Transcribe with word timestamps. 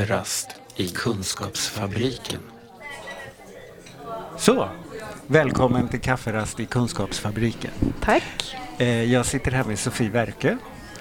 Kafferast 0.00 0.48
i 0.76 0.88
Kunskapsfabriken. 0.88 2.40
Så, 4.38 4.68
välkommen 5.26 5.88
till 5.88 6.00
Kafferast 6.00 6.60
i 6.60 6.66
Kunskapsfabriken. 6.66 7.70
Tack. 8.00 8.56
Eh, 8.78 9.04
Jag 9.12 9.26
sitter 9.26 9.50
här 9.50 9.64
med 9.64 9.78
Sofie 9.78 10.10
Werke 10.10 10.58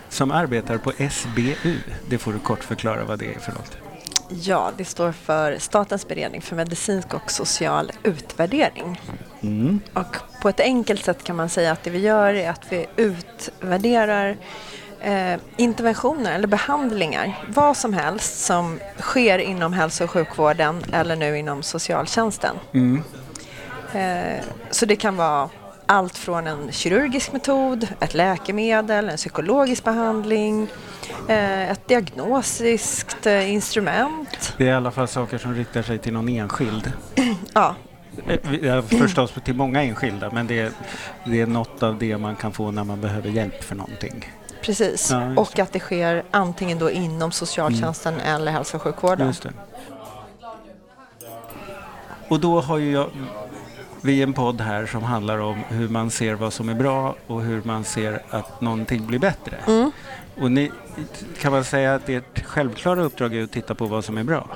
som 0.10 0.32
arbetar 0.32 0.78
på 0.78 0.92
SBU. 1.12 1.76
Det 2.10 2.18
får 2.18 2.34
du 2.34 2.40
kort 2.40 2.64
förklara 2.64 3.04
vad 3.06 3.20
det 3.20 3.34
är 3.36 3.40
för 3.40 3.52
något. 3.52 3.78
Ja, 4.30 4.72
det 4.78 4.86
står 4.86 5.12
för 5.12 5.58
Statens 5.60 6.08
beredning 6.08 6.42
för 6.42 6.56
medicinsk 6.56 7.14
och 7.14 7.32
social 7.32 7.92
utvärdering. 8.04 9.02
Mm. 9.42 9.80
Och 9.94 10.16
på 10.42 10.50
ett 10.50 10.60
enkelt 10.60 11.06
sätt 11.06 11.24
kan 11.24 11.36
man 11.36 11.50
säga 11.50 11.72
att 11.72 11.84
det 11.84 11.90
vi 11.90 12.00
gör 12.00 12.34
är 12.34 12.50
att 12.50 12.66
vi 12.70 12.86
utvärderar 12.96 14.38
eh, 15.02 15.40
interventioner 15.58 16.36
eller 16.36 16.48
behandlingar, 16.48 17.46
vad 17.48 17.78
som 17.78 17.94
helst 17.94 18.46
som 18.46 18.80
sker 19.00 19.40
inom 19.40 19.74
hälso 19.74 20.04
och 20.04 20.10
sjukvården 20.10 20.84
eller 20.94 21.16
nu 21.16 21.38
inom 21.38 21.64
socialtjänsten. 21.64 22.56
Mm. 22.74 23.04
Eh, 23.94 24.44
så 24.72 24.86
det 24.86 24.96
kan 24.96 25.16
vara 25.16 25.50
allt 25.86 26.18
från 26.18 26.48
en 26.48 26.72
kirurgisk 26.72 27.32
metod, 27.32 27.88
ett 28.00 28.14
läkemedel, 28.14 29.10
en 29.10 29.18
psykologisk 29.18 29.84
behandling, 29.84 30.68
eh, 31.28 31.72
ett 31.72 31.88
diagnostiskt 31.88 33.26
eh, 33.26 33.54
instrument. 33.54 34.54
Det 34.58 34.64
är 34.64 34.68
i 34.68 34.74
alla 34.74 34.92
fall 34.92 35.08
saker 35.08 35.38
som 35.38 35.56
riktar 35.56 35.82
sig 35.82 35.98
till 35.98 36.14
någon 36.14 36.30
enskild. 36.30 36.92
Ja, 37.54 37.76
Eh, 38.28 38.56
ja, 38.62 38.82
Förstås 38.82 39.34
till 39.44 39.56
många 39.56 39.84
enskilda 39.84 40.30
men 40.32 40.48
det 40.48 40.60
är, 40.60 40.72
det 41.26 41.42
är 41.42 41.48
något 41.48 41.84
av 41.84 41.98
det 41.98 42.18
man 42.18 42.36
kan 42.36 42.52
få 42.52 42.72
när 42.72 42.84
man 42.84 43.02
behöver 43.02 43.30
hjälp 43.30 43.64
för 43.64 43.76
någonting. 43.76 44.32
Precis. 44.62 45.12
Ja, 45.12 45.34
och 45.36 45.60
att 45.60 45.74
det 45.74 45.80
sker 45.80 46.24
antingen 46.32 46.80
då 46.80 46.92
inom 46.92 47.32
socialtjänsten 47.32 48.20
eller 48.20 48.52
hälso 48.52 48.78
och 48.78 48.84
sjukvården. 48.84 49.34
Och 52.28 52.40
då 52.40 52.62
har 52.62 52.78
ju 52.78 52.92
jag, 52.92 53.10
vi 54.02 54.22
en 54.22 54.34
podd 54.34 54.62
här 54.62 54.86
som 54.86 55.04
handlar 55.04 55.38
om 55.38 55.64
hur 55.70 55.90
man 55.90 56.10
ser 56.10 56.34
vad 56.34 56.54
som 56.54 56.70
är 56.70 56.74
bra 56.74 57.16
och 57.28 57.42
hur 57.42 57.62
man 57.64 57.84
ser 57.84 58.22
att 58.30 58.62
någonting 58.62 59.08
blir 59.08 59.20
bättre. 59.20 59.58
Mm. 59.68 59.92
Och 60.42 60.52
ni, 60.52 60.72
kan 61.42 61.52
man 61.52 61.64
säga 61.64 61.96
att 61.96 62.10
ert 62.10 62.46
självklara 62.46 63.02
uppdrag 63.02 63.36
är 63.36 63.44
att 63.44 63.52
titta 63.52 63.76
på 63.76 63.86
vad 63.86 64.06
som 64.06 64.18
är 64.18 64.24
bra? 64.24 64.48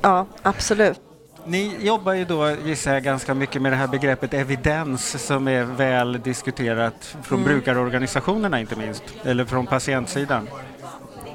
Ja, 0.00 0.26
absolut. 0.42 1.00
Ni 1.46 1.76
jobbar 1.80 2.12
ju 2.12 2.24
då, 2.24 2.50
gissar 2.64 2.94
jag, 2.94 3.02
ganska 3.02 3.34
mycket 3.34 3.62
med 3.62 3.72
det 3.72 3.76
här 3.76 3.86
begreppet 3.86 4.34
evidens 4.34 5.26
som 5.26 5.48
är 5.48 5.64
väl 5.64 6.20
diskuterat 6.22 7.16
från 7.22 7.38
Mm. 7.38 7.48
brukarorganisationerna 7.52 8.60
inte 8.60 8.76
minst, 8.76 9.02
eller 9.24 9.44
från 9.44 9.66
patientsidan. 9.66 10.48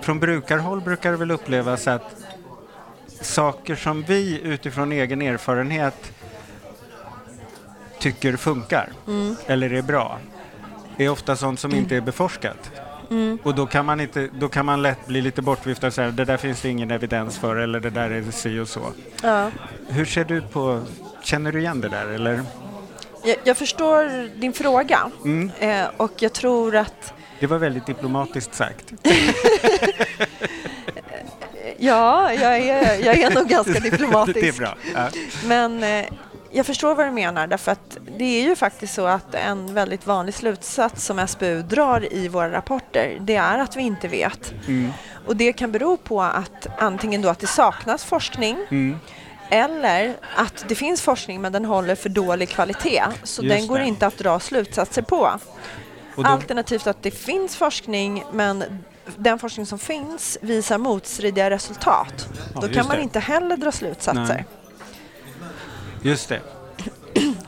Från 0.01 0.19
brukarhåll 0.19 0.81
brukar 0.81 1.11
det 1.11 1.17
väl 1.17 1.31
upplevas 1.31 1.87
att 1.87 2.15
saker 3.21 3.75
som 3.75 4.01
vi 4.03 4.41
utifrån 4.41 4.91
egen 4.91 5.21
erfarenhet 5.21 6.11
tycker 7.99 8.37
funkar 8.37 8.89
Mm. 9.07 9.35
eller 9.47 9.73
är 9.73 9.81
bra 9.81 10.19
är 10.97 11.09
ofta 11.09 11.35
sånt 11.35 11.59
som 11.59 11.75
inte 11.75 11.95
är 11.95 12.01
beforskat. 12.01 12.71
Mm. 13.09 13.39
Och 13.43 13.55
då 13.55 13.65
kan, 13.65 13.85
man 13.85 13.99
inte, 13.99 14.29
då 14.39 14.49
kan 14.49 14.65
man 14.65 14.81
lätt 14.81 15.07
bli 15.07 15.21
lite 15.21 15.41
bortviftad 15.41 15.87
och 15.87 15.93
säga 15.93 16.11
det 16.11 16.25
där 16.25 16.37
finns 16.37 16.61
det 16.61 16.69
ingen 16.69 16.91
evidens 16.91 17.37
för 17.37 17.55
eller 17.55 17.79
det 17.79 17.89
där 17.89 18.09
är 18.09 18.31
si 18.31 18.59
och 18.59 18.67
så. 18.67 18.81
Ja. 19.23 19.51
Hur 19.87 20.05
ser 20.05 20.25
du 20.25 20.41
på, 20.41 20.81
känner 21.23 21.51
du 21.51 21.59
igen 21.59 21.81
det 21.81 21.89
där 21.89 22.07
eller? 22.07 22.41
Jag, 23.23 23.37
jag 23.43 23.57
förstår 23.57 24.29
din 24.39 24.53
fråga 24.53 25.11
Mm, 25.25 25.51
eh, 25.59 25.85
och 25.97 26.11
jag 26.17 26.33
tror 26.33 26.75
att 26.75 27.13
det 27.39 27.47
var 27.47 27.57
väldigt 27.57 27.85
diplomatiskt 27.85 28.55
sagt. 28.55 28.93
Ja, 31.79 32.33
jag 32.33 32.57
är, 32.57 33.05
jag 33.05 33.17
är 33.17 33.35
nog 33.35 33.47
ganska 33.47 33.79
diplomatisk. 33.79 34.39
det 34.41 34.47
är 34.47 34.53
bra. 34.53 34.75
Ja. 34.93 35.09
Men 35.45 35.83
eh, 35.83 36.05
jag 36.51 36.65
förstår 36.65 36.95
vad 36.95 37.05
du 37.05 37.11
menar 37.11 37.47
därför 37.47 37.71
att 37.71 37.97
det 38.17 38.25
är 38.25 38.43
ju 38.43 38.55
faktiskt 38.55 38.93
så 38.93 39.05
att 39.05 39.35
en 39.35 39.73
väldigt 39.73 40.07
vanlig 40.07 40.35
slutsats 40.35 41.05
som 41.05 41.27
SBU 41.27 41.61
drar 41.61 42.13
i 42.13 42.27
våra 42.27 42.51
rapporter 42.51 43.17
det 43.21 43.35
är 43.35 43.57
att 43.59 43.75
vi 43.75 43.81
inte 43.81 44.07
vet. 44.07 44.53
Mm, 44.67 44.91
Och 45.27 45.35
det 45.35 45.53
kan 45.53 45.71
bero 45.71 45.97
på 45.97 46.21
att 46.21 46.67
antingen 46.77 47.21
då 47.21 47.29
att 47.29 47.39
det 47.39 47.47
saknas 47.47 48.03
forskning 48.05 48.57
mm, 48.69 48.99
eller 49.49 50.13
att 50.35 50.65
det 50.67 50.75
finns 50.75 51.01
forskning 51.01 51.41
men 51.41 51.51
den 51.51 51.65
håller 51.65 51.95
för 51.95 52.09
dålig 52.09 52.49
kvalitet 52.49 53.03
så 53.23 53.43
Just 53.43 53.55
den 53.57 53.67
går 53.67 53.77
det. 53.79 53.85
inte 53.85 54.07
att 54.07 54.17
dra 54.17 54.39
slutsatser 54.39 55.01
på. 55.01 55.31
Alternativt 56.23 56.87
att 56.87 57.03
det 57.03 57.11
finns 57.11 57.55
forskning 57.55 58.23
men 58.31 58.63
den 59.17 59.39
forskning 59.39 59.65
som 59.65 59.79
finns 59.79 60.37
visar 60.41 60.77
motstridiga 60.77 61.49
resultat. 61.49 62.27
Ja, 62.55 62.61
Då 62.61 62.67
kan 62.67 62.87
man 62.87 62.95
det. 62.97 63.03
inte 63.03 63.19
heller 63.19 63.57
dra 63.57 63.71
slutsatser. 63.71 64.21
Nej. 64.35 64.45
just 66.01 66.29
det. 66.29 66.41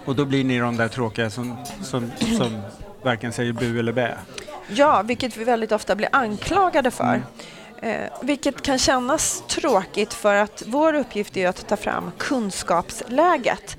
Och 0.09 0.16
då 0.16 0.25
blir 0.25 0.44
ni 0.44 0.59
de 0.59 0.78
där 0.78 0.88
tråkiga 0.88 1.30
som, 1.30 1.58
som, 1.84 2.12
som 2.38 2.62
varken 3.03 3.34
säger 3.34 3.53
bu 3.53 3.80
eller 3.80 3.92
bä. 3.92 4.18
Ja, 4.68 5.02
vilket 5.02 5.38
vi 5.38 5.44
väldigt 5.44 5.72
ofta 5.72 5.96
blir 5.96 6.09
anklagade 6.12 6.92
för. 6.92 7.22
Mm. 7.81 8.02
Eh, 8.03 8.09
vilket 8.22 8.62
kan 8.62 8.80
kännas 8.80 9.44
tråkigt 9.48 10.14
för 10.14 10.36
att 10.36 10.64
vår 10.68 10.94
uppgift 10.94 11.38
är 11.38 11.48
att 11.48 11.68
ta 11.68 11.78
fram 11.78 12.12
kunskapsläget. 12.18 13.78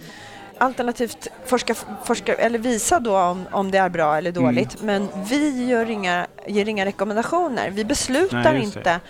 Alternativt 0.59 1.29
forska, 1.47 1.75
forska, 2.05 2.35
eller 2.35 2.59
visa 2.59 3.01
då 3.01 3.19
om, 3.19 3.47
om 3.53 3.71
det 3.71 3.79
är 3.79 3.89
bra 3.89 4.17
eller 4.17 4.31
Mm. 4.31 4.45
dåligt. 4.45 4.83
Men 4.83 5.09
vi 5.29 5.67
gör 5.67 5.91
inga, 5.91 6.27
ger 6.47 6.69
inga 6.69 6.85
rekommendationer. 6.85 7.71
Vi 7.71 7.85
beslutar 7.85 8.53
Nej, 8.53 8.63
inte 8.63 9.01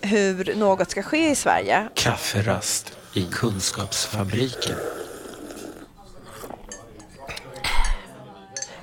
hur 0.00 0.54
något 0.56 0.90
ska 0.90 1.02
ske 1.02 1.30
i 1.30 1.34
Sverige. 1.34 1.88
Kafferast 1.94 2.92
i 3.14 3.22
Kunskapsfabriken. 3.32 4.76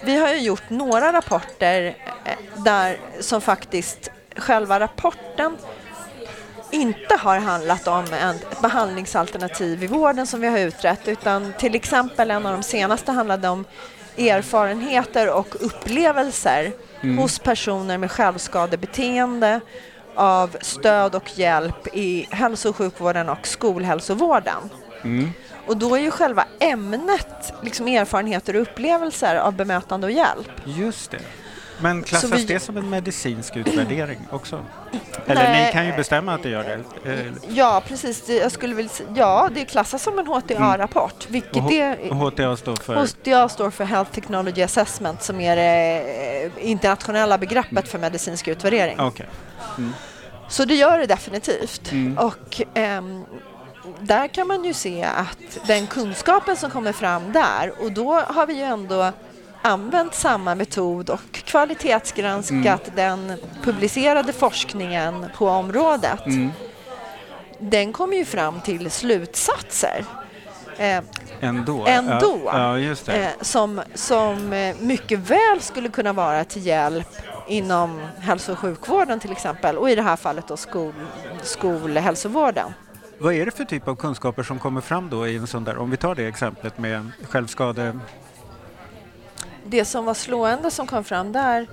Vi 0.06 0.18
har 0.18 0.30
ju 0.30 0.40
gjort 0.40 0.70
några 0.70 1.14
rapporter 1.14 1.96
eh, 2.26 2.64
där 2.64 2.98
som 3.20 3.42
faktiskt 3.42 4.12
själva 4.36 4.80
rapporten 4.80 5.58
inte 6.72 7.16
har 7.16 7.40
handlat 7.40 7.88
om 7.88 8.04
ett 8.04 8.62
behandlingsalternativ 8.62 9.84
i 9.84 9.88
vården 9.88 10.28
som 10.28 10.42
vi 10.42 10.48
har 10.48 10.60
utrett 10.60 11.08
utan 11.08 11.54
till 11.60 11.76
exempel 11.76 12.32
en 12.32 12.46
av 12.46 12.52
de 12.52 12.64
senaste 12.64 13.12
handlade 13.12 13.50
om 13.50 13.66
erfarenheter 14.18 15.34
och 15.34 15.56
upplevelser 15.60 16.72
hos 17.18 17.40
personer 17.40 17.98
med 17.98 18.12
självskadebeteende 18.12 19.60
av 20.16 20.58
stöd 20.62 21.16
och 21.16 21.40
hjälp 21.40 21.88
i 21.94 22.28
hälso 22.30 22.70
och 22.70 22.76
sjukvården 22.76 23.30
och 23.30 23.48
skolhälsovården. 23.48 24.70
Mm. 25.04 25.34
Och 25.68 25.78
då 25.78 25.96
är 25.96 26.00
ju 26.00 26.12
själva 26.12 26.46
ämnet 26.60 27.54
liksom 27.62 27.88
erfarenheter 27.88 28.56
och 28.56 28.62
upplevelser 28.62 29.36
av 29.36 29.54
bemötande 29.54 30.08
och 30.08 30.12
hjälp. 30.12 30.52
Just 30.66 31.12
det. 31.12 31.20
Men 31.82 32.04
klassas 32.04 32.32
vi- 32.32 32.44
det 32.46 32.60
som 32.60 32.78
en 32.78 32.90
medicinsk 32.90 33.56
utvärdering 33.58 34.20
också? 34.32 34.66
Eller 35.28 35.44
Nej. 35.44 35.66
ni 35.66 35.72
kan 35.72 35.86
ju 35.86 35.94
bestämma 35.96 36.34
att 36.34 36.44
det 36.44 36.50
gör 36.50 36.64
det. 36.64 36.80
Ja, 37.48 37.84
precis. 37.88 38.30
Jag 38.30 38.52
skulle 38.52 38.76
vilja 38.76 38.92
ja, 39.16 39.50
det 39.56 39.66
klassas 39.66 40.04
som 40.04 40.20
en 40.20 40.28
HTA-rapport, 40.28 41.26
vilket 41.30 41.56
och, 41.56 41.62
H- 41.62 42.30
HTA 42.30 42.58
står 42.58 42.76
för? 42.76 42.96
HTA 42.96 43.50
står 43.50 43.70
för 43.70 43.84
Health 43.86 44.12
Technology 44.12 44.62
Assessment 44.64 45.24
som 45.24 45.40
är 45.42 45.56
det 45.56 46.52
eh, 46.58 46.70
internationella 46.70 47.38
begreppet 47.38 47.88
för 47.88 48.00
medicinsk 48.00 48.48
utvärdering. 48.48 49.00
Okej. 49.00 49.28
Så 50.50 50.66
det 50.66 50.76
gör 50.76 50.98
det 50.98 51.06
definitivt. 51.06 51.92
Mm. 51.92 52.18
Och 52.18 52.62
ehm, 52.74 53.24
där 54.00 54.28
kan 54.28 54.48
man 54.48 54.64
ju 54.64 54.74
se 54.74 55.04
att 55.04 55.68
den 55.68 55.88
kunskapen 55.88 56.58
som 56.58 56.72
kommer 56.72 56.92
fram 56.92 57.32
där 57.32 57.74
och 57.82 57.92
då 57.92 58.14
har 58.14 58.48
vi 58.48 58.54
ju 58.54 58.64
ändå 58.64 59.12
använt 59.62 60.16
samma 60.16 60.56
metod 60.56 61.10
och 61.10 61.32
kvalitetsgranskat 61.32 62.92
den 62.96 63.34
publicerade 63.64 64.34
forskningen 64.34 65.26
på 65.38 65.48
området. 65.48 66.26
Mm. 66.26 66.52
Den 67.60 67.94
kommer 67.94 68.18
ju 68.18 68.26
fram 68.26 68.62
till 68.62 68.92
slutsatser 68.92 70.06
eh, 70.78 71.04
Ändå? 71.40 71.86
Ändå. 71.88 72.40
Ja, 72.46 72.80
ja 72.80 73.14
eh, 73.14 73.28
som, 73.42 73.82
som 73.94 74.54
eh, 74.54 74.76
mycket 74.80 75.20
väl 75.20 75.62
skulle 75.62 75.90
kunna 75.90 76.14
vara 76.14 76.44
till 76.44 76.66
hjälp 76.66 77.08
inom 77.48 78.02
hälso 78.20 78.52
och 78.52 78.60
sjukvården 78.60 79.20
till 79.20 79.32
exempel 79.32 79.78
och 79.78 79.90
i 79.90 79.96
det 79.96 80.02
här 80.02 80.16
fallet 80.16 80.48
då 80.48 80.58
skol, 80.58 80.94
skolhälsovården. 81.42 82.74
Vad 83.18 83.34
är 83.34 83.46
det 83.46 83.52
för 83.52 83.66
typ 83.66 83.88
av 83.88 83.96
kunskaper 83.96 84.44
som 84.44 84.60
kommer 84.60 84.82
fram 84.82 85.10
då 85.10 85.28
i 85.28 85.38
en 85.38 85.48
sån 85.48 85.64
där, 85.64 85.78
om 85.78 85.92
vi 85.92 85.98
tar 85.98 86.16
det 86.16 86.26
exemplet 86.26 86.78
med 86.78 87.12
självskade... 87.30 88.00
Det 89.66 89.86
som 89.86 90.06
var 90.06 90.14
slående 90.14 90.72
som 90.72 90.88
kom 90.88 91.04
fram 91.04 91.32
där 91.32 91.68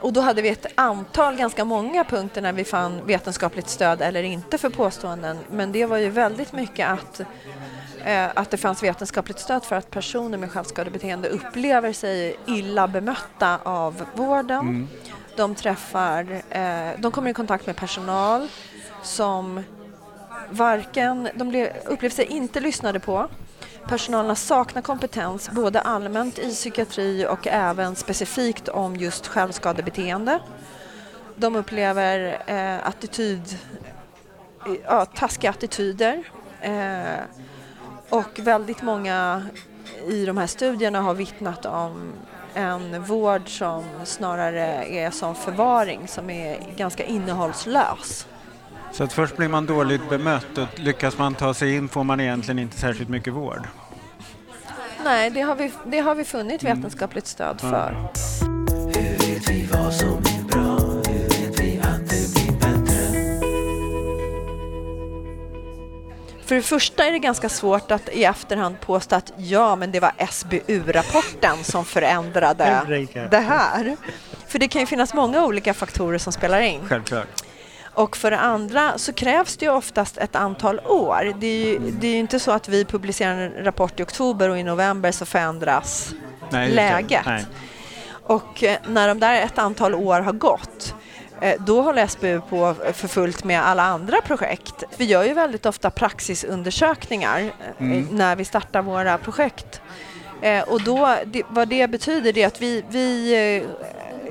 och 0.00 0.12
då 0.12 0.20
hade 0.20 0.42
vi 0.42 0.48
ett 0.48 0.66
antal, 0.74 1.36
ganska 1.36 1.64
många 1.64 2.04
punkter 2.04 2.42
när 2.42 2.52
vi 2.52 2.64
fann 2.64 3.06
vetenskapligt 3.06 3.68
stöd 3.68 4.02
eller 4.02 4.22
inte 4.22 4.58
för 4.58 4.70
påståenden. 4.70 5.38
Men 5.50 5.72
det 5.72 5.86
var 5.86 5.96
ju 5.96 6.08
väldigt 6.08 6.52
mycket 6.52 6.88
att, 6.88 7.20
eh, 8.04 8.28
att 8.34 8.50
det 8.50 8.56
fanns 8.56 8.82
vetenskapligt 8.82 9.38
stöd 9.38 9.64
för 9.64 9.76
att 9.76 9.90
personer 9.90 10.38
med 10.38 10.50
självskadebeteende 10.50 11.28
upplever 11.28 11.92
sig 11.92 12.36
illa 12.46 12.88
bemötta 12.88 13.58
av 13.62 14.04
vården. 14.14 14.60
Mm. 14.60 14.88
De 15.36 15.54
träffar, 15.54 16.42
eh, 16.50 16.90
de 16.98 17.12
kommer 17.12 17.30
i 17.30 17.34
kontakt 17.34 17.66
med 17.66 17.76
personal 17.76 18.48
som 19.02 19.62
varken, 20.50 21.28
de 21.34 21.68
upplevde 21.84 22.16
sig 22.16 22.24
inte 22.24 22.60
lyssnade 22.60 23.00
på. 23.00 23.28
Personalen 23.88 24.36
saknar 24.36 24.82
kompetens 24.82 25.50
både 25.50 25.80
allmänt 25.80 26.38
i 26.38 26.50
psykiatri 26.50 27.26
och 27.26 27.46
även 27.46 27.96
specifikt 27.96 28.68
om 28.68 28.96
just 28.96 29.26
självskadebeteende. 29.26 30.38
De 31.36 31.56
upplever 31.56 32.42
eh, 32.46 32.86
attityd, 32.88 33.58
ja, 34.84 35.04
taskiga 35.04 35.50
attityder. 35.50 36.22
Eh, 36.60 37.20
och 38.08 38.38
väldigt 38.38 38.82
många 38.82 39.46
i 40.06 40.26
de 40.26 40.36
här 40.36 40.46
studierna 40.46 41.00
har 41.00 41.14
vittnat 41.14 41.66
om 41.66 42.12
en 42.54 43.02
vård 43.02 43.58
som 43.58 43.84
snarare 44.04 44.84
är 44.84 45.10
som 45.10 45.34
förvaring, 45.34 46.08
som 46.08 46.30
är 46.30 46.58
ganska 46.76 47.04
innehållslös. 47.04 48.26
Så 48.96 49.04
att 49.04 49.12
först 49.12 49.36
blir 49.36 49.48
man 49.48 49.66
dåligt 49.66 50.10
bemött 50.10 50.58
och 50.58 50.80
lyckas 50.80 51.18
man 51.18 51.34
ta 51.34 51.54
sig 51.54 51.74
in 51.74 51.88
får 51.88 52.04
man 52.04 52.20
egentligen 52.20 52.58
inte 52.58 52.78
särskilt 52.78 53.08
mycket 53.08 53.32
vård? 53.32 53.68
Nej, 55.04 55.30
det 55.30 55.40
har 55.40 55.54
vi, 55.54 55.72
det 55.86 55.98
har 55.98 56.14
vi 56.14 56.24
funnit 56.24 56.62
mm. 56.62 56.76
vetenskapligt 56.76 57.26
stöd 57.26 57.60
för. 57.60 57.96
Blir 58.90 59.68
bättre? 62.52 62.96
För 66.44 66.54
det 66.54 66.62
första 66.62 67.06
är 67.06 67.12
det 67.12 67.18
ganska 67.18 67.48
svårt 67.48 67.90
att 67.90 68.08
i 68.08 68.24
efterhand 68.24 68.80
påstå 68.80 69.16
att 69.16 69.32
ja, 69.36 69.76
men 69.76 69.92
det 69.92 70.00
var 70.00 70.12
SBU-rapporten 70.30 71.64
som 71.64 71.84
förändrade 71.84 72.82
det 73.30 73.38
här. 73.38 73.96
För 74.46 74.58
det 74.58 74.68
kan 74.68 74.80
ju 74.80 74.86
finnas 74.86 75.14
många 75.14 75.44
olika 75.44 75.74
faktorer 75.74 76.18
som 76.18 76.32
spelar 76.32 76.60
in. 76.60 76.80
Självklart. 76.88 77.45
Och 77.96 78.16
för 78.16 78.30
det 78.30 78.38
andra 78.38 78.98
så 78.98 79.12
krävs 79.12 79.56
det 79.56 79.64
ju 79.64 79.72
oftast 79.72 80.18
ett 80.18 80.36
antal 80.36 80.80
år. 80.80 81.34
Det 81.40 81.46
är 81.46 81.66
ju 81.66 81.78
det 81.78 82.06
är 82.06 82.18
inte 82.18 82.40
så 82.40 82.50
att 82.50 82.68
vi 82.68 82.84
publicerar 82.84 83.38
en 83.38 83.64
rapport 83.64 84.00
i 84.00 84.02
oktober 84.02 84.48
och 84.48 84.58
i 84.58 84.62
november 84.62 85.12
så 85.12 85.26
förändras 85.26 86.14
Nej, 86.50 86.70
läget. 86.70 87.26
Och 88.22 88.64
eh, 88.64 88.76
när 88.88 89.08
de 89.08 89.20
där 89.20 89.42
ett 89.42 89.58
antal 89.58 89.94
år 89.94 90.20
har 90.20 90.32
gått 90.32 90.94
eh, 91.40 91.54
då 91.60 91.82
håller 91.82 92.06
SBU 92.06 92.40
på 92.40 92.74
för 92.92 93.08
fullt 93.08 93.44
med 93.44 93.66
alla 93.66 93.82
andra 93.82 94.20
projekt. 94.20 94.84
Vi 94.96 95.04
gör 95.04 95.24
ju 95.24 95.34
väldigt 95.34 95.66
ofta 95.66 95.90
praxisundersökningar 95.90 97.40
eh, 97.40 97.86
mm. 97.86 98.08
när 98.10 98.36
vi 98.36 98.44
startar 98.44 98.82
våra 98.82 99.18
projekt. 99.18 99.80
Och 100.66 100.82
då, 100.82 101.16
vad 101.48 101.68
det 101.68 101.90
betyder 101.90 102.38
är 102.38 102.46
att 102.46 102.62
vi, 102.62 102.84
vi 102.88 103.34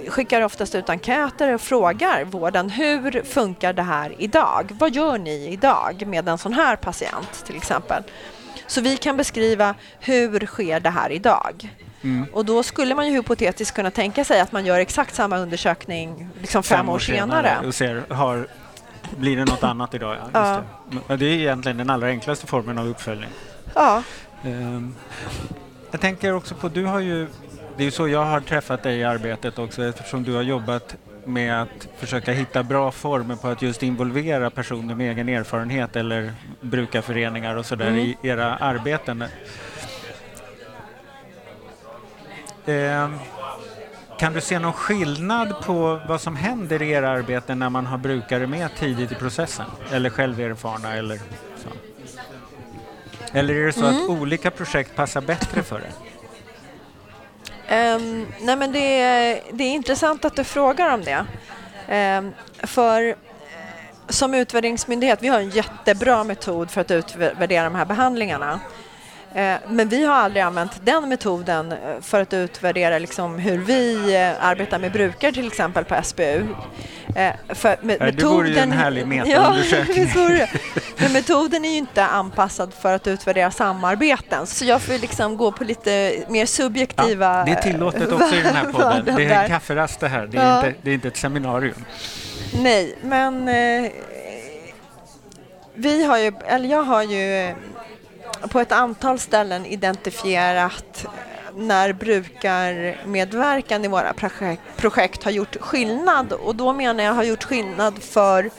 skickar 0.07 0.42
oftast 0.42 0.75
ut 0.75 0.89
enkäter 0.89 1.53
och 1.53 1.62
frågar 1.62 2.25
vården 2.25 2.69
hur 2.69 3.24
funkar 3.24 3.74
det 3.74 3.81
här 3.81 4.15
idag? 4.18 4.71
Vad 4.80 4.95
gör 4.95 5.18
ni 5.18 5.47
idag 5.47 6.07
med 6.07 6.30
en 6.30 6.38
sån 6.38 6.53
här 6.53 6.75
patient 6.75 7.45
till 7.45 7.56
exempel? 7.56 8.03
Så 8.68 8.81
vi 8.81 8.97
kan 8.97 9.18
beskriva 9.18 9.75
hur 10.00 10.45
sker 10.45 10.80
det 10.80 10.89
här 10.89 11.12
idag? 11.12 11.69
Mm. 12.01 12.27
Och 12.33 12.45
då 12.45 12.63
skulle 12.63 12.95
man 12.95 13.07
ju 13.07 13.13
hypotetiskt 13.13 13.75
kunna 13.75 13.92
tänka 13.92 14.24
sig 14.24 14.39
att 14.39 14.51
man 14.51 14.65
gör 14.65 14.80
exakt 14.80 15.15
samma 15.15 15.38
undersökning 15.38 16.30
liksom 16.41 16.63
fem, 16.63 16.77
fem 16.77 16.89
år 16.89 17.00
senare. 17.00 17.48
senare. 17.48 17.68
Och 17.68 17.75
ser, 17.75 18.13
har, 18.13 18.48
blir 19.18 19.38
det 19.38 19.45
något 19.45 19.63
annat 19.74 19.94
idag? 19.94 20.18
Ja, 20.33 20.63
ja. 20.89 21.00
Det. 21.07 21.15
det. 21.18 21.25
är 21.25 21.33
egentligen 21.33 21.77
den 21.77 21.89
allra 21.89 22.07
enklaste 22.07 22.48
formen 22.48 22.77
av 22.77 22.88
uppföljning. 22.88 23.30
Ja. 23.74 24.03
Um, 24.44 24.95
jag 25.91 26.01
tänker 26.01 26.33
också 26.33 26.56
på, 26.56 26.69
du 26.69 26.86
har 26.86 27.00
ju 27.00 27.27
det 27.77 27.83
är 27.83 27.86
ju 27.86 27.92
så 27.92 28.07
jag 28.07 28.25
har 28.25 28.39
träffat 28.39 28.83
dig 28.83 29.00
i 29.00 29.04
arbetet 29.04 29.60
också 29.60 29.83
eftersom 29.83 30.24
du 30.24 30.33
har 30.33 30.42
jobbat 30.42 30.95
med 31.25 31.62
att 31.62 31.88
försöka 31.98 32.31
hitta 32.31 32.63
bra 32.63 32.92
former 32.92 33.36
på 33.36 33.48
att 33.48 33.62
just 33.62 33.83
involvera 33.83 34.50
personer 34.50 34.95
med 34.95 35.12
egen 35.12 35.30
erfarenhet 35.30 35.95
eller 35.95 36.33
brukarföreningar 36.62 37.56
och 37.56 37.66
sådär 37.66 37.88
mm. 37.88 38.00
i 38.00 38.18
era 38.22 38.56
arbeten. 38.56 39.24
Eh, 42.66 43.10
kan 44.19 44.33
du 44.33 44.42
se 44.42 44.60
någon 44.60 44.74
skillnad 44.74 45.56
på 45.66 46.01
vad 46.07 46.22
som 46.22 46.36
händer 46.36 46.81
i 46.81 46.92
era 46.92 47.10
arbeten 47.10 47.60
när 47.60 47.69
man 47.69 47.86
har 47.86 47.98
brukare 47.98 48.48
med 48.48 48.69
tidigt 48.75 49.12
i 49.12 49.16
processen? 49.16 49.66
Eller 49.92 50.10
själverfarna 50.10 50.94
eller 50.94 51.18
så? 51.57 51.69
Eller 53.33 53.54
är 53.54 53.66
det 53.66 53.74
så 53.74 53.86
mm. 53.86 54.04
att 54.04 54.10
olika 54.10 54.51
projekt 54.51 54.95
passar 54.95 55.22
bättre 55.22 55.63
för 55.63 55.80
er? 55.80 56.04
Um, 57.71 58.27
nej 58.41 58.56
men 58.56 58.71
det 58.71 59.01
är, 59.01 59.41
det 59.51 59.63
är 59.63 59.71
intressant 59.71 60.25
att 60.25 60.35
du 60.35 60.44
frågar 60.44 60.94
om 60.94 61.03
det. 61.03 61.25
Um, 62.17 62.33
för 62.63 63.07
eh, 63.07 63.15
som 64.09 64.33
utvärderingsmyndighet, 64.33 65.21
vi 65.21 65.27
har 65.27 65.39
en 65.39 65.50
jättebra 65.50 66.23
metod 66.23 66.71
för 66.71 66.81
att 66.81 66.91
utvärdera 66.91 67.63
de 67.63 67.75
här 67.75 67.85
behandlingarna. 67.85 68.59
Ehm, 69.35 69.59
men 69.69 69.89
vi 69.89 70.06
har 70.06 70.15
aldrig 70.15 70.44
använt 70.44 70.85
den 70.85 71.09
metoden 71.09 71.71
eh, 71.71 71.77
för 72.01 72.21
att 72.21 72.33
utvärdera 72.33 73.00
liksom 73.00 73.39
hur 73.39 73.57
vi 73.57 74.15
eh, 74.15 74.45
arbetar 74.45 74.79
med 74.79 74.91
brukare 74.91 75.31
till 75.31 75.47
exempel 75.47 75.85
på 75.85 75.95
SBU. 76.03 76.47
För 77.50 77.77
metoden, 77.81 78.15
det 78.15 78.23
vore 78.23 78.50
ju 78.50 78.57
en 78.57 78.71
härlig 78.71 79.07
metaundersökning. 79.07 80.09
Ja, 80.15 80.47
Men 80.97 81.13
metoden 81.13 81.65
är 81.65 81.69
ju 81.69 81.77
inte 81.77 82.06
anpassad 82.06 82.73
för 82.73 82.94
att 82.94 83.07
utvärdera 83.07 83.51
samarbeten 83.51 84.47
så 84.47 84.65
jag 84.65 84.81
får 84.81 84.94
liksom 84.94 85.38
gå 85.38 85.51
på 85.51 85.63
lite 85.63 86.23
mer 86.29 86.45
subjektiva... 86.45 87.38
Ja, 87.38 87.45
det 87.45 87.51
är 87.51 87.62
tillåtet 87.62 88.12
också 88.12 88.35
i 88.35 88.41
den 88.41 88.56
här 88.56 88.65
podden. 88.71 89.15
Det 89.15 89.25
är 89.25 89.44
en 89.44 89.50
kafferast 89.50 90.00
det 90.00 90.07
här, 90.07 90.27
det 90.27 90.38
är, 90.38 90.50
ja. 90.50 90.67
inte, 90.67 90.79
det 90.81 90.89
är 90.89 90.94
inte 90.94 91.07
ett 91.07 91.17
seminarium. 91.17 91.85
Nej, 92.53 92.95
men 93.01 93.47
eh, 93.47 93.91
vi 95.73 96.06
har 96.06 96.17
ju, 96.17 96.33
eller 96.47 96.69
jag 96.69 96.83
har 96.83 97.03
ju 97.03 97.56
på 98.50 98.59
ett 98.59 98.71
antal 98.71 99.19
ställen 99.19 99.65
identifierat 99.65 101.06
när 101.55 101.93
brukarmedverkan 101.93 103.85
i 103.85 103.87
våra 103.87 104.13
projekt, 104.13 104.61
projekt 104.77 105.23
har 105.23 105.31
gjort 105.31 105.55
skillnad 105.59 106.33
och 106.33 106.55
då 106.55 106.73
menar 106.73 107.03
jag 107.03 107.13
har 107.13 107.23
gjort 107.23 107.43
skillnad 107.43 108.03
för 108.03 108.49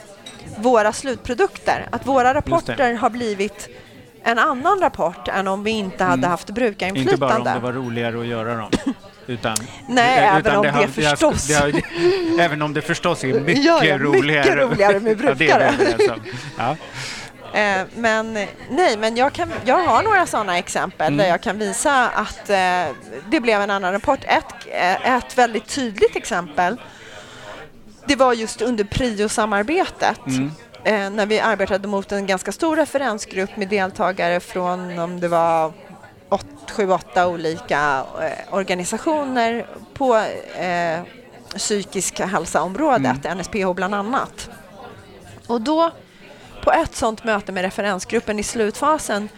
våra 0.57 0.93
slutprodukter. 0.93 1.89
Att 1.93 2.07
våra 2.07 2.35
rapporter 2.35 2.95
har 2.95 3.11
blivit 3.11 3.69
en 4.23 4.39
annan 4.39 4.81
rapport 4.81 5.29
än 5.29 5.49
om 5.49 5.65
vi 5.65 5.71
inte 5.71 6.05
hade 6.05 6.19
mm. 6.19 6.31
haft 6.31 6.51
brukarinflytande. 6.51 7.13
Inte 7.13 7.21
bara 7.21 7.37
om 7.37 7.45
det 7.45 7.59
var 7.67 7.73
roligare 7.73 8.21
att 8.21 8.27
göra 8.27 8.57
dem. 8.57 8.71
Utan, 9.27 9.57
Nej, 9.89 10.41
utan 10.41 10.53
även 10.55 10.57
om 10.57 10.63
det, 10.63 10.89
förstås... 10.89 11.47
Det 11.47 11.73
det 11.73 12.43
även 12.43 12.63
om 12.63 12.75
det 12.75 12.83
förstås 12.83 13.25
är 13.25 13.41
mycket 13.41 13.65
ja, 13.65 13.85
ja, 13.85 13.99
roligare. 13.99 14.55
Mycket 14.55 14.71
roligare 14.71 15.01
med 15.01 15.17
brukare. 15.37 15.75
ja, 16.59 16.77
Eh, 17.57 17.87
men 17.95 18.33
nej, 18.71 18.97
men 18.99 19.17
jag, 19.17 19.33
kan, 19.33 19.53
jag 19.65 19.79
har 19.79 20.03
några 20.03 20.27
sådana 20.27 20.59
exempel 20.59 21.07
mm. 21.07 21.17
där 21.17 21.27
jag 21.27 21.41
kan 21.41 21.59
visa 21.59 22.09
att 22.09 22.51
eh, 22.51 22.97
det 23.31 23.41
blev 23.41 23.61
en 23.63 23.71
annan 23.71 23.93
rapport. 23.93 24.21
Ett, 24.23 24.45
eh, 24.67 25.17
ett 25.17 25.39
väldigt 25.39 25.69
tydligt 25.69 26.17
exempel 26.17 26.77
det 28.07 28.17
var 28.17 28.33
just 28.33 28.63
under 28.63 28.85
PRIO-samarbetet 28.85 30.27
mm. 30.27 30.51
eh, 30.85 31.11
när 31.11 31.27
vi 31.27 31.41
arbetade 31.41 31.89
mot 31.89 32.13
en 32.13 32.27
ganska 32.27 32.53
stor 32.53 32.77
referensgrupp 32.77 33.57
med 33.57 33.69
deltagare 33.69 34.41
från 34.41 34.99
om 34.99 35.21
det 35.21 35.29
var 35.29 35.73
åt, 36.29 36.71
sju, 36.71 36.91
åtta 36.91 37.29
olika 37.29 38.05
eh, 38.21 38.55
organisationer 38.55 39.67
på 39.95 40.17
eh, 40.61 41.01
psykisk 41.57 42.21
hälsa-området, 42.21 43.25
mm. 43.25 43.39
NSPH 43.39 43.73
bland 43.75 43.95
annat. 43.95 44.51
Och 45.47 45.61
då 45.61 45.91
på 46.67 46.73
ett 46.73 46.97
sånt 46.97 47.25
möte 47.25 47.53
med 47.53 47.63
referensgruppen 47.63 48.39
i 48.39 48.43
slutfasen, 48.43 49.29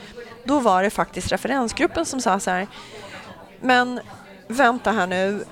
då 0.45 0.61
var 0.61 0.83
det 0.83 0.91
faktiskt 0.91 1.33
referensgruppen 1.33 2.07
som 2.07 2.21
sa 2.21 2.41
så 2.41 2.51
här, 2.51 2.67
men 3.61 4.01
vänta 4.47 4.93
här 4.93 5.07
nu, 5.07 5.45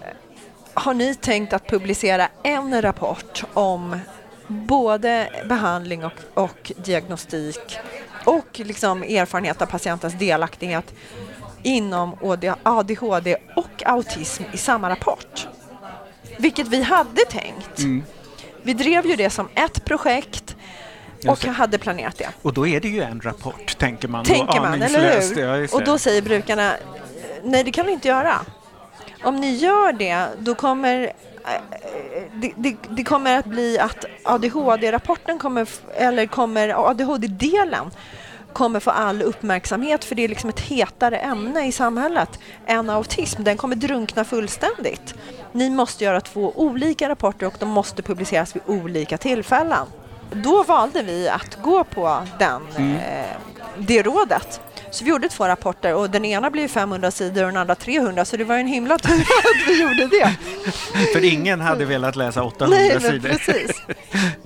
har 0.75 0.95
ni 0.95 1.15
tänkt 1.15 1.53
att 1.53 1.69
publicera 1.69 2.29
en 2.43 2.83
rapport 2.83 3.45
om 3.55 3.99
både 4.47 5.29
behandling 5.49 6.05
och, 6.05 6.13
och 6.35 6.73
diagnostik 6.77 7.79
och 8.25 8.47
liksom 8.55 9.03
erfarenhet 9.03 9.63
av 9.63 9.67
patientens 9.67 10.15
delaktighet 10.15 10.95
inom 11.63 12.17
ADHD 12.63 13.37
och 13.57 13.83
autism 13.87 14.43
i 14.53 14.57
samma 14.57 14.91
rapport? 14.91 15.49
Vilket 16.39 16.69
vi 16.69 16.83
hade 16.83 17.25
tänkt. 17.25 17.79
Mm. 17.79 18.05
Vi 18.63 18.75
drev 18.75 19.07
ju 19.07 19.17
det 19.17 19.31
som 19.31 19.49
ett 19.55 19.85
projekt 19.85 20.56
och 21.29 21.45
hade 21.45 21.79
planerat 21.79 22.19
det. 22.19 22.29
Och 22.43 22.53
då 22.53 22.67
är 22.67 22.81
det 22.81 22.89
ju 22.89 23.03
en 23.03 23.21
rapport, 23.21 23.79
tänker 23.79 24.09
man. 24.09 24.25
Tänker 24.25 24.61
man, 24.61 24.83
eller 24.83 25.21
hur? 25.35 25.75
Och 25.75 25.85
då 25.85 25.99
säger 25.99 26.23
brukarna, 26.23 26.73
nej 27.43 27.65
det 27.65 27.71
kan 27.71 27.87
vi 27.87 27.93
inte 27.93 28.09
göra. 28.09 28.41
Om 29.25 29.37
ni 29.37 29.57
gör 29.57 29.93
det, 29.93 30.27
då 30.39 30.55
kommer 30.55 31.03
eh, 31.03 32.23
det, 32.35 32.53
det, 32.57 32.77
det, 32.91 33.05
kommer 33.05 33.39
att 33.39 33.47
bli 33.47 33.79
att 33.79 34.05
ADHD-rapporten 34.25 35.39
kommer, 35.39 35.69
eller 35.97 36.27
kommer 36.27 36.91
ADHD-delen 36.91 37.91
kommer 38.57 38.81
få 38.81 38.91
all 38.91 39.23
uppmärksamhet 39.23 40.05
för 40.05 40.15
det 40.15 40.25
är 40.25 40.29
liksom 40.29 40.51
ett 40.51 40.61
hetare 40.61 41.19
ämne 41.19 41.67
i 41.67 41.73
samhället 41.73 42.39
än 42.67 42.91
autism. 42.91 43.45
Den 43.45 43.57
kommer 43.57 43.77
drunkna 43.77 44.25
fullständigt. 44.25 45.15
Ni 45.53 45.71
måste 45.71 46.05
göra 46.05 46.21
två 46.21 46.53
olika 46.57 47.09
rapporter 47.09 47.47
och 47.47 47.55
de 47.59 47.69
måste 47.69 48.03
publiceras 48.03 48.57
vid 48.57 48.63
olika 48.67 49.19
tillfällen. 49.19 49.87
Då 50.33 50.63
valde 50.63 51.03
vi 51.03 51.29
att 51.29 51.63
gå 51.63 51.85
på 51.85 52.23
den, 52.39 52.63
Mm. 52.77 52.97
eh, 52.97 53.37
det 53.79 54.03
rådet. 54.03 54.61
Så 54.91 55.05
vi 55.05 55.11
gjorde 55.11 55.29
två 55.29 55.49
rapporter 55.49 55.95
och 55.95 56.11
den 56.11 56.25
ena 56.25 56.51
blev 56.51 56.69
500 56.69 57.11
sidor 57.11 57.43
och 57.45 57.49
den 57.49 57.57
andra 57.57 57.75
300 57.75 58.25
så 58.25 58.37
det 58.37 58.45
var 58.45 58.57
en 58.57 58.67
himla 58.67 58.99
tur 58.99 59.21
att 59.21 59.69
vi 59.69 59.83
gjorde 59.83 60.07
det. 60.07 60.35
För 61.13 61.25
ingen 61.25 61.61
hade 61.61 61.85
velat 61.85 62.17
läsa 62.17 62.43
800 62.43 62.79
Nej, 62.79 63.01
sidor. 63.01 63.29
precis. 63.29 63.83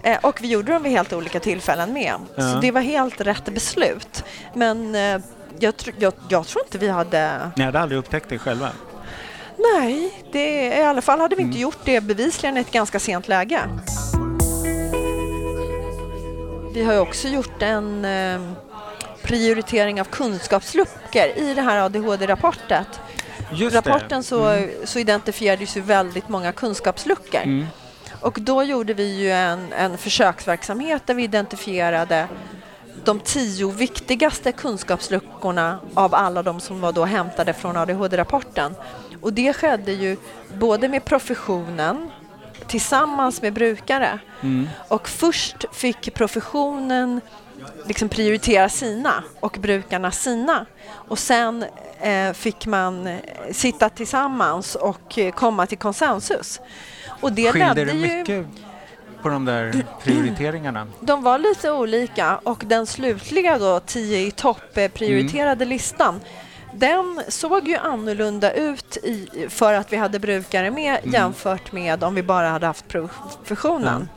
Eh, 0.03 0.19
och 0.23 0.39
vi 0.43 0.49
gjorde 0.49 0.73
dem 0.73 0.83
vid 0.83 0.93
helt 0.93 1.13
olika 1.13 1.41
tillfällen 1.41 1.93
med. 1.93 2.15
Ja. 2.35 2.53
Så 2.53 2.59
det 2.61 2.71
var 2.71 2.81
helt 2.81 3.21
rätt 3.21 3.45
beslut. 3.45 4.25
Men 4.55 4.95
eh, 4.95 5.01
jag, 5.59 5.75
tr- 5.75 5.95
jag, 5.99 6.13
jag 6.29 6.47
tror 6.47 6.65
inte 6.65 6.79
vi 6.79 6.89
hade... 6.89 7.51
Ni 7.57 7.65
hade 7.65 7.81
aldrig 7.81 7.99
upptäckt 7.99 8.29
det 8.29 8.39
själva? 8.39 8.69
Nej, 9.75 10.13
det, 10.33 10.67
i 10.79 10.83
alla 10.83 11.03
fall 11.03 11.21
hade 11.21 11.37
vi 11.37 11.43
inte 11.43 11.51
Mm. 11.57 11.63
gjort 11.63 11.79
det 11.85 12.01
bevisligen 12.01 12.57
i 12.57 12.61
ett 12.61 12.73
ganska 12.73 13.01
sent 13.01 13.29
läge. 13.29 13.61
Vi 16.73 16.83
har 16.85 16.93
ju 16.93 16.99
också 16.99 17.29
gjort 17.29 17.62
en 17.62 18.05
eh, 18.05 18.41
prioritering 19.23 20.00
av 20.00 20.05
kunskapsluckor 20.05 21.23
i 21.37 21.55
det 21.55 21.62
här 21.62 21.79
ADHD-rapportet. 21.79 23.00
Just 23.53 23.77
rapporten 23.77 24.23
så, 24.23 24.45
Mm. 24.49 24.71
så 24.85 24.99
identifierades 24.99 25.77
ju 25.77 25.81
väldigt 25.81 26.29
många 26.29 26.53
kunskapsluckor. 26.53 27.41
Mm. 27.43 27.67
Och 28.21 28.39
då 28.41 28.62
gjorde 28.62 28.95
vi 28.95 29.19
ju 29.21 29.31
en, 29.31 29.73
en 29.73 29.99
försöksverksamhet 29.99 31.07
där 31.07 31.15
vi 31.15 31.23
identifierade 31.25 32.29
de 33.05 33.21
tio 33.21 33.71
viktigaste 33.71 34.53
kunskapsluckorna 34.53 35.79
av 35.95 36.15
alla 36.15 36.43
de 36.43 36.61
som 36.61 36.81
var 36.81 36.93
då 36.93 37.05
hämtade 37.05 37.53
från 37.53 37.77
ADHD-rapporten. 37.77 38.75
Och 39.21 39.33
det 39.33 39.53
skedde 39.53 39.93
ju 39.93 40.17
både 40.59 40.89
med 40.89 41.05
professionen 41.05 42.11
tillsammans 42.71 43.43
med 43.43 43.53
brukare. 43.53 44.19
Mm. 44.41 44.69
Och 44.89 45.09
först 45.09 45.65
fick 45.73 46.15
professionen 46.15 47.21
liksom 47.87 48.09
prioritera 48.09 48.69
sina 48.69 49.25
och 49.41 49.59
brukarna 49.61 50.11
sina. 50.11 50.67
Och 50.91 51.19
sen 51.19 51.65
eh, 52.00 52.33
fick 52.33 52.67
man 52.67 53.07
eh, 53.07 53.19
sitta 53.53 53.89
tillsammans 53.89 54.75
och 54.75 55.19
eh, 55.19 55.33
komma 55.33 55.67
till 55.67 55.79
konsensus. 55.79 56.61
Och 57.21 57.33
det 57.33 57.53
Skilde 57.53 57.85
det 57.85 57.93
ju... 57.93 58.19
mycket 58.19 58.47
på 59.23 59.29
de 59.29 59.45
där 59.45 59.85
prioriteringarna? 60.05 60.87
De 61.00 61.23
var 61.23 61.39
lite 61.39 61.71
olika 61.71 62.37
och 62.37 62.62
den 62.67 62.87
slutliga 62.87 63.59
då, 63.59 63.81
10 63.81 64.19
i 64.27 64.31
topp 64.31 64.77
eh, 64.77 64.89
prioriterade 64.89 65.65
listan 65.65 66.21
den 66.73 67.23
såg 67.29 67.69
ju 67.69 67.77
annorlunda 67.77 68.53
ut 68.53 68.97
i, 68.97 69.47
för 69.49 69.75
att 69.75 69.93
vi 69.93 69.97
hade 69.97 70.19
brukare 70.19 70.71
med 70.71 70.99
jämfört 71.05 71.73
med 71.73 72.05
om 72.05 72.15
vi 72.15 72.23
bara 72.23 72.49
hade 72.49 72.67
haft 72.67 72.89
professionen. 72.89 74.09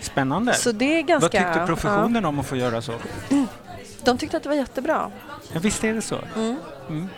Spännande. 0.00 0.54
Så 0.54 0.72
det 0.72 0.98
är 0.98 1.02
ganska... 1.02 1.42
Vad 1.42 1.54
tyckte 1.54 1.66
professionen 1.66 2.24
om 2.24 2.38
att 2.38 2.46
få 2.46 2.56
göra 2.56 2.82
så? 2.82 2.92
Ja, 3.28 3.46
de 4.04 4.18
tyckte 4.18 4.36
att 4.36 4.42
det 4.42 4.48
var 4.48 4.56
jättebra. 4.56 5.10
Ja, 5.52 5.60
visst 5.60 5.84
är 5.84 5.94
det 5.94 6.02
så? 6.02 6.18
Mm. 6.36 6.56
Mm. 6.88 7.08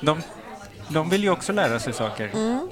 De, 0.00 0.22
de 0.88 1.10
vill 1.10 1.22
ju 1.22 1.30
också 1.30 1.52
lära 1.52 1.78
sig 1.78 1.92
saker. 1.92 2.30
Mm. 2.34 2.68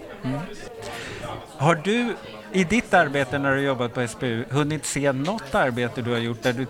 Har 1.57 1.75
du 1.75 2.17
i 2.53 2.65
ditt 2.65 2.95
arbete 2.95 3.39
när 3.39 3.57
du 3.57 3.63
jobbat 3.63 3.95
på 3.95 4.09
SBU 4.09 4.45
hunnit 4.51 4.87
se 4.87 5.13
något 5.13 5.55
arbete 5.55 6.03
du 6.03 6.11
har 6.11 6.19
gjort 6.19 6.43
där 6.43 6.53
du 6.53 6.67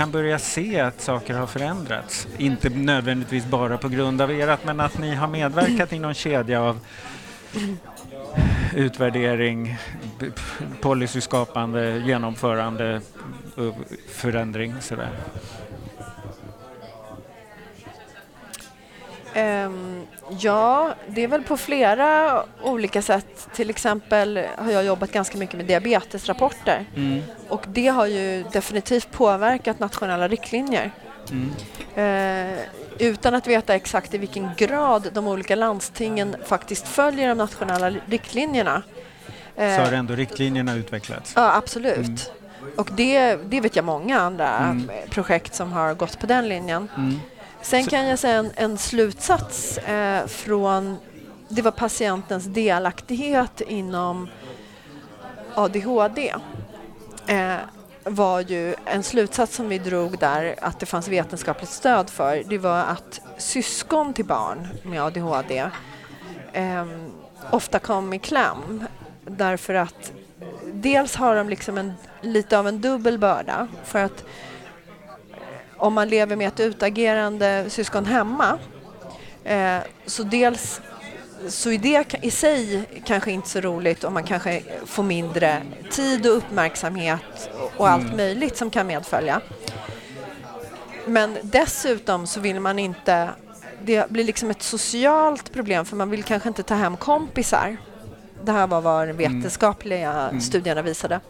kan 0.00 0.10
börja 0.10 0.38
se 0.38 0.80
att 0.80 1.00
saker 1.00 1.34
har 1.34 1.46
förändrats? 1.46 2.28
Inte 2.38 2.68
nödvändigtvis 2.68 3.46
bara 3.46 3.78
på 3.78 3.88
grund 3.88 4.20
av 4.20 4.30
ert, 4.30 4.64
men 4.64 4.80
att 4.80 4.98
ni 4.98 5.14
har 5.14 5.28
medverkat 5.28 5.92
i 5.92 5.98
någon 5.98 6.14
kedja 6.14 6.62
av 6.62 6.80
utvärdering, 8.74 9.76
policyskapande, 10.80 11.98
genomförande, 11.98 13.00
och 13.56 13.74
förändring 14.08 14.74
sådär. 14.80 15.10
Ehm, 19.34 20.02
ja, 20.38 20.94
det 21.08 21.22
är 21.24 21.28
väl 21.28 21.42
på 21.42 21.56
flera 21.56 22.42
olika 22.62 23.02
sätt. 23.02 23.48
Till 23.54 23.70
exempel 23.70 24.40
har 24.56 24.70
jag 24.72 24.84
jobbat 24.84 25.12
ganska 25.12 25.38
mycket 25.38 25.56
med 25.56 25.66
diabetesrapporter 25.66 26.84
Mm. 26.96 27.22
och 27.48 27.64
det 27.68 27.86
har 27.86 28.06
ju 28.06 28.44
definitivt 28.52 29.10
påverkat 29.10 29.78
nationella 29.78 30.28
riktlinjer. 30.28 30.90
Mm. 31.30 31.50
Eh, 31.94 32.58
utan 32.98 33.34
att 33.34 33.46
veta 33.46 33.74
exakt 33.74 34.14
i 34.14 34.18
vilken 34.18 34.50
grad 34.56 35.08
de 35.12 35.26
olika 35.26 35.54
landstingen 35.54 36.36
faktiskt 36.44 36.88
följer 36.88 37.28
de 37.28 37.38
nationella 37.38 37.90
riktlinjerna. 38.06 38.82
Eh, 39.56 39.76
Så 39.76 39.82
har 39.82 39.92
ändå 39.92 40.14
riktlinjerna 40.14 40.74
utvecklats. 40.74 41.32
Ja, 41.36 41.54
absolut. 41.56 41.98
Mm. 42.60 42.72
Och 42.76 42.88
det, 42.92 43.36
det 43.36 43.60
vet 43.60 43.76
jag 43.76 43.84
många 43.84 44.20
andra 44.20 44.48
Mm. 44.58 44.90
projekt 45.10 45.54
som 45.54 45.72
har 45.72 45.94
gått 45.94 46.18
på 46.20 46.26
den 46.26 46.48
linjen. 46.48 46.88
Sen 47.62 47.86
kan 47.86 48.06
jag 48.06 48.18
säga 48.18 48.38
en, 48.38 48.50
en 48.56 48.78
slutsats 48.78 49.78
eh, 49.78 50.26
från, 50.26 50.96
det 51.48 51.62
var 51.62 51.70
patientens 51.70 52.44
delaktighet 52.44 53.60
inom 53.60 54.28
ADHD. 55.54 56.34
Eh, 57.26 57.54
var 58.04 58.40
ju 58.40 58.74
en 58.84 59.02
slutsats 59.02 59.56
som 59.56 59.68
vi 59.68 59.78
drog 59.78 60.18
där 60.18 60.54
att 60.62 60.80
det 60.80 60.86
fanns 60.86 61.08
vetenskapligt 61.08 61.70
stöd 61.70 62.10
för. 62.10 62.42
Det 62.48 62.58
var 62.58 62.78
att 62.78 63.20
syskon 63.38 64.14
till 64.14 64.24
barn 64.24 64.68
med 64.82 65.02
ADHD 65.02 65.70
eh, 66.52 66.86
ofta 67.50 67.78
kom 67.78 68.12
i 68.12 68.18
kläm 68.18 68.84
därför 69.24 69.74
att 69.74 70.12
dels 70.72 71.16
har 71.16 71.36
de 71.36 71.48
liksom 71.48 71.78
en, 71.78 71.92
lite 72.20 72.58
av 72.58 72.68
en 72.68 72.80
dubbel 72.80 73.18
börda 73.18 73.68
för 73.84 73.98
att 73.98 74.24
om 75.80 75.94
man 75.94 76.08
lever 76.08 76.36
med 76.36 76.48
ett 76.48 76.60
utagerande 76.60 77.64
syskon 77.68 78.06
hemma 78.06 78.58
eh, 79.44 79.78
så 80.06 80.22
dels 80.22 80.80
så 81.48 81.70
är 81.70 81.78
det 81.78 82.14
i 82.22 82.30
sig 82.30 82.88
kanske 83.04 83.30
inte 83.30 83.48
så 83.48 83.60
roligt 83.60 84.04
om 84.04 84.14
man 84.14 84.24
kanske 84.24 84.62
får 84.86 85.02
mindre 85.02 85.62
tid 85.90 86.26
och 86.26 86.36
uppmärksamhet 86.36 87.50
och, 87.54 87.80
och 87.80 87.88
allt 87.88 88.16
möjligt 88.16 88.56
som 88.56 88.70
kan 88.70 88.86
medfölja. 88.86 89.40
Men 91.06 91.38
dessutom 91.42 92.26
så 92.26 92.40
vill 92.40 92.60
man 92.60 92.78
inte, 92.78 93.30
det 93.82 94.10
blir 94.10 94.24
liksom 94.24 94.50
ett 94.50 94.62
socialt 94.62 95.52
problem 95.52 95.84
för 95.84 95.96
man 95.96 96.10
vill 96.10 96.22
kanske 96.22 96.48
inte 96.48 96.62
ta 96.62 96.74
hem 96.74 96.96
kompisar. 96.96 97.76
Det 98.44 98.52
här 98.52 98.66
var 98.66 98.80
vad 98.80 99.08
de 99.08 99.12
vetenskapliga 99.12 100.40
studierna 100.40 100.82
visade. 100.82 101.20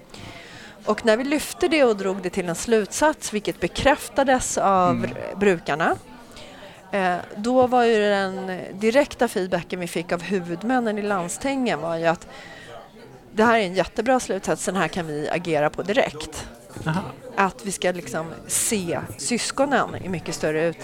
Och 0.84 1.04
när 1.06 1.16
vi 1.16 1.24
lyfte 1.24 1.68
det 1.68 1.84
och 1.84 1.96
drog 1.96 2.22
det 2.22 2.30
till 2.30 2.48
en 2.48 2.54
slutsats, 2.54 3.32
vilket 3.32 3.60
bekräftades 3.60 4.58
av 4.58 4.90
Mm. 4.90 5.10
brukarna, 5.36 5.96
eh, 6.92 7.16
då 7.36 7.66
var 7.66 7.84
ju 7.84 7.98
den 8.00 8.60
direkta 8.72 9.28
feedbacken 9.28 9.80
vi 9.80 9.86
fick 9.86 10.12
av 10.12 10.22
huvudmännen 10.22 10.98
i 10.98 11.02
landstingen 11.02 11.80
var 11.80 11.96
ju 11.96 12.06
att 12.06 12.26
det 13.32 13.44
här 13.44 13.58
är 13.58 13.62
en 13.62 13.74
jättebra 13.74 14.20
slutsats, 14.20 14.64
den 14.64 14.76
här 14.76 14.88
kan 14.88 15.06
vi 15.06 15.28
agera 15.28 15.70
på 15.70 15.82
direkt. 15.82 16.48
Aha. 16.86 17.00
Att 17.36 17.64
vi 17.66 17.72
ska 17.72 17.92
liksom 17.92 18.26
se 18.46 19.00
syskonen 19.18 19.94
i 20.04 20.08
mycket 20.08 20.34
större 20.34 20.68
Och 20.68 20.74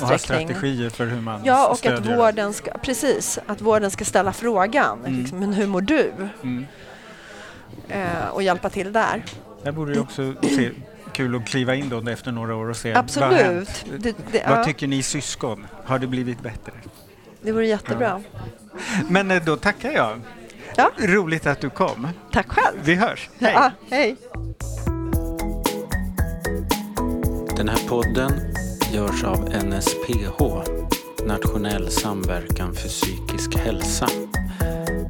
ha 0.00 0.14
utsträckning. 0.14 0.48
strategier 0.48 0.90
för 0.90 1.06
hur 1.06 1.20
man 1.20 1.40
Ja, 1.44 1.68
och 1.68 1.86
att 1.86 2.06
vården 2.06 2.52
ska, 2.52 2.70
precis, 2.78 3.38
att 3.46 3.60
vården 3.60 3.90
ska 3.90 4.04
ställa 4.04 4.32
frågan, 4.32 4.98
Mm. 5.06 5.20
liksom, 5.20 5.38
men 5.38 5.52
hur 5.52 5.66
mår 5.66 5.80
du? 5.80 6.12
Mm. 6.42 6.66
Eh, 7.88 8.28
och 8.32 8.42
hjälpa 8.42 8.70
till 8.70 8.92
där. 8.92 9.24
Där 9.62 9.72
borde 9.72 9.94
det 9.94 10.00
också 10.00 10.34
se 10.42 10.70
kul 11.12 11.34
att 11.36 11.46
kliva 11.46 11.74
in 11.74 11.88
då 11.88 12.10
efter 12.10 12.32
några 12.32 12.56
år 12.56 12.70
och 12.70 12.76
se 12.76 12.94
vad 12.94 13.10
har 13.10 13.32
hänt. 13.32 13.68
Absolut. 13.68 14.02
Det, 14.02 14.16
det, 14.32 14.44
Vad 14.48 14.58
ja, 14.58 14.64
tycker 14.64 14.86
ni 14.86 15.02
syskon? 15.02 15.66
Har 15.84 15.98
det 15.98 16.06
blivit 16.06 16.40
bättre? 16.42 16.72
det 17.42 17.52
vore 17.52 17.66
jättebra. 17.66 18.22
Men 19.08 19.30
eh, 19.30 19.44
då 19.44 19.56
tackar 19.56 19.92
jag. 19.92 20.20
Ja. 20.76 20.90
Roligt 20.98 21.46
att 21.46 21.60
du 21.60 21.70
kom. 21.70 22.08
Tack 22.32 22.48
själv. 22.48 22.76
Vi 22.84 22.94
hörs. 22.94 23.30
Hej! 23.38 23.52
Ja, 23.54 23.70
hej. 23.90 24.16
Den 27.56 27.68
här 27.68 27.88
podden 27.88 28.32
görs 28.92 29.24
av 29.24 29.38
NSPH, 29.64 30.42
Nationell 31.26 31.90
samverkan 31.90 32.74
för 32.74 32.88
psykisk 32.88 33.56
hälsa. 33.56 34.08